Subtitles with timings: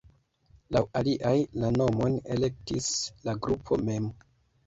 [0.75, 2.89] Laŭ aliaj la nomon elektis
[3.29, 4.09] la grupo mem.